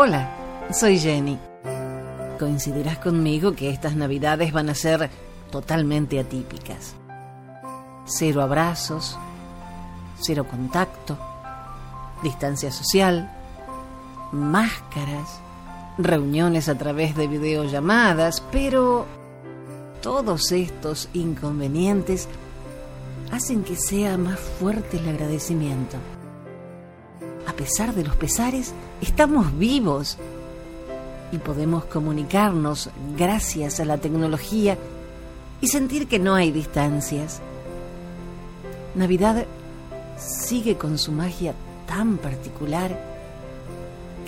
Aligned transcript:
Hola, 0.00 0.30
soy 0.70 0.96
Jenny. 0.96 1.36
Coincidirás 2.38 2.98
conmigo 2.98 3.56
que 3.56 3.68
estas 3.68 3.96
navidades 3.96 4.52
van 4.52 4.68
a 4.68 4.74
ser 4.76 5.10
totalmente 5.50 6.20
atípicas. 6.20 6.94
Cero 8.06 8.40
abrazos, 8.42 9.18
cero 10.20 10.46
contacto, 10.48 11.18
distancia 12.22 12.70
social, 12.70 13.28
máscaras, 14.30 15.40
reuniones 15.98 16.68
a 16.68 16.78
través 16.78 17.16
de 17.16 17.26
videollamadas, 17.26 18.40
pero 18.52 19.04
todos 20.00 20.52
estos 20.52 21.08
inconvenientes 21.12 22.28
hacen 23.32 23.64
que 23.64 23.74
sea 23.74 24.16
más 24.16 24.38
fuerte 24.38 24.98
el 24.98 25.08
agradecimiento 25.08 25.96
pesar 27.58 27.92
de 27.92 28.04
los 28.04 28.14
pesares, 28.14 28.72
estamos 29.02 29.58
vivos 29.58 30.16
y 31.32 31.38
podemos 31.38 31.84
comunicarnos 31.86 32.88
gracias 33.16 33.80
a 33.80 33.84
la 33.84 33.98
tecnología 33.98 34.78
y 35.60 35.66
sentir 35.66 36.06
que 36.06 36.20
no 36.20 36.36
hay 36.36 36.52
distancias. 36.52 37.40
Navidad 38.94 39.44
sigue 40.16 40.76
con 40.76 40.98
su 40.98 41.10
magia 41.10 41.52
tan 41.88 42.18
particular 42.18 42.96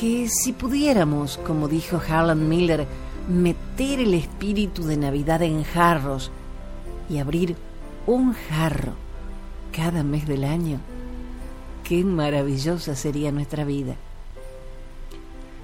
que 0.00 0.26
si 0.30 0.54
pudiéramos, 0.54 1.36
como 1.36 1.68
dijo 1.68 2.00
Harlan 2.08 2.48
Miller, 2.48 2.86
meter 3.28 4.00
el 4.00 4.14
espíritu 4.14 4.84
de 4.84 4.96
Navidad 4.96 5.42
en 5.42 5.64
jarros 5.64 6.30
y 7.10 7.18
abrir 7.18 7.56
un 8.06 8.32
jarro 8.32 8.94
cada 9.70 10.02
mes 10.02 10.26
del 10.26 10.44
año, 10.44 10.80
qué 11.88 12.04
maravillosa 12.04 12.94
sería 12.94 13.32
nuestra 13.32 13.64
vida. 13.64 13.96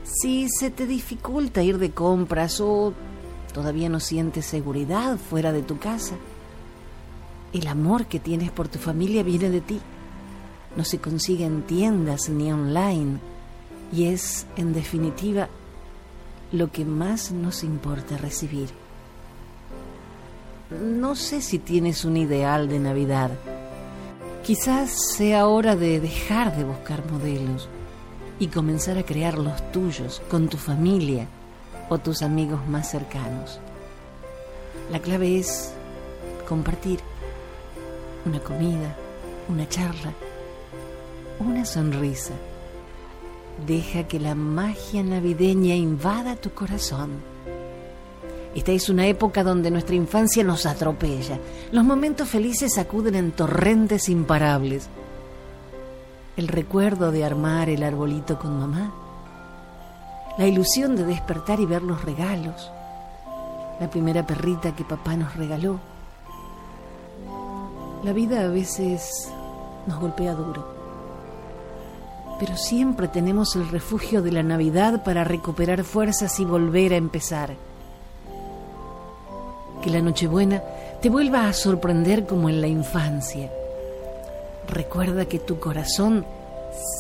Si 0.04 0.48
se 0.48 0.70
te 0.70 0.86
dificulta 0.86 1.62
ir 1.62 1.76
de 1.76 1.90
compras 1.90 2.62
o 2.62 2.94
todavía 3.52 3.90
no 3.90 4.00
sientes 4.00 4.46
seguridad 4.46 5.18
fuera 5.18 5.52
de 5.52 5.62
tu 5.62 5.78
casa, 5.78 6.14
el 7.52 7.66
amor 7.66 8.06
que 8.06 8.20
tienes 8.20 8.50
por 8.50 8.68
tu 8.68 8.78
familia 8.78 9.22
viene 9.22 9.50
de 9.50 9.60
ti. 9.60 9.80
No 10.78 10.84
se 10.84 10.98
consigue 10.98 11.44
en 11.44 11.60
tiendas 11.60 12.30
ni 12.30 12.50
online 12.50 13.18
y 13.92 14.06
es, 14.06 14.46
en 14.56 14.72
definitiva, 14.72 15.50
lo 16.52 16.72
que 16.72 16.86
más 16.86 17.32
nos 17.32 17.62
importa 17.62 18.16
recibir. 18.16 18.70
No 20.70 21.16
sé 21.16 21.42
si 21.42 21.58
tienes 21.58 22.06
un 22.06 22.16
ideal 22.16 22.66
de 22.66 22.78
Navidad 22.78 23.30
Quizás 24.44 24.90
sea 25.16 25.46
hora 25.46 25.74
de 25.74 26.00
dejar 26.00 26.54
de 26.54 26.64
buscar 26.64 27.02
modelos 27.10 27.66
y 28.38 28.48
comenzar 28.48 28.98
a 28.98 29.02
crear 29.02 29.38
los 29.38 29.72
tuyos 29.72 30.20
con 30.28 30.48
tu 30.48 30.58
familia 30.58 31.26
o 31.88 31.96
tus 31.96 32.20
amigos 32.20 32.60
más 32.68 32.90
cercanos. 32.90 33.58
La 34.92 35.00
clave 35.00 35.38
es 35.38 35.72
compartir 36.46 37.00
una 38.26 38.38
comida, 38.38 38.94
una 39.48 39.66
charla, 39.66 40.12
una 41.38 41.64
sonrisa. 41.64 42.34
Deja 43.66 44.06
que 44.06 44.20
la 44.20 44.34
magia 44.34 45.02
navideña 45.02 45.74
invada 45.74 46.36
tu 46.36 46.50
corazón 46.50 47.12
esta 48.54 48.70
es 48.70 48.88
una 48.88 49.06
época 49.08 49.42
donde 49.42 49.70
nuestra 49.70 49.96
infancia 49.96 50.44
nos 50.44 50.64
atropella. 50.64 51.40
Los 51.72 51.84
momentos 51.84 52.28
felices 52.28 52.78
acuden 52.78 53.16
en 53.16 53.32
torrentes 53.32 54.08
imparables. 54.08 54.88
El 56.36 56.46
recuerdo 56.46 57.10
de 57.10 57.24
armar 57.24 57.68
el 57.68 57.82
arbolito 57.82 58.38
con 58.38 58.58
mamá. 58.58 58.92
La 60.38 60.46
ilusión 60.46 60.94
de 60.94 61.04
despertar 61.04 61.58
y 61.58 61.66
ver 61.66 61.82
los 61.82 62.04
regalos. 62.04 62.70
La 63.80 63.90
primera 63.90 64.24
perrita 64.24 64.74
que 64.76 64.84
papá 64.84 65.16
nos 65.16 65.34
regaló. 65.34 65.80
La 68.04 68.12
vida 68.12 68.44
a 68.44 68.48
veces 68.48 69.32
nos 69.88 69.98
golpea 69.98 70.32
duro. 70.32 70.72
Pero 72.38 72.56
siempre 72.56 73.08
tenemos 73.08 73.56
el 73.56 73.68
refugio 73.68 74.22
de 74.22 74.30
la 74.30 74.44
Navidad 74.44 75.02
para 75.02 75.24
recuperar 75.24 75.82
fuerzas 75.82 76.38
y 76.38 76.44
volver 76.44 76.92
a 76.92 76.96
empezar 76.96 77.56
que 79.84 79.90
la 79.90 80.00
Nochebuena 80.00 80.62
te 81.02 81.10
vuelva 81.10 81.46
a 81.46 81.52
sorprender 81.52 82.24
como 82.24 82.48
en 82.48 82.62
la 82.62 82.68
infancia. 82.68 83.50
Recuerda 84.66 85.26
que 85.26 85.38
tu 85.38 85.60
corazón 85.60 86.24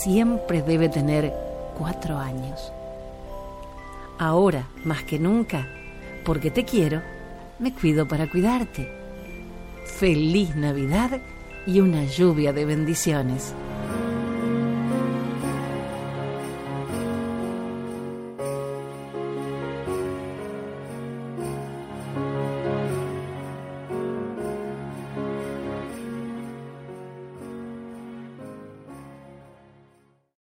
siempre 0.02 0.60
debe 0.60 0.90
tener 0.90 1.32
cuatro 1.78 2.18
años. 2.18 2.70
Ahora, 4.18 4.68
más 4.84 5.02
que 5.04 5.18
nunca, 5.18 5.66
porque 6.26 6.50
te 6.50 6.66
quiero, 6.66 7.00
me 7.58 7.72
cuido 7.72 8.06
para 8.06 8.30
cuidarte. 8.30 8.86
Feliz 9.86 10.54
Navidad 10.54 11.22
y 11.66 11.80
una 11.80 12.04
lluvia 12.04 12.52
de 12.52 12.66
bendiciones. 12.66 13.54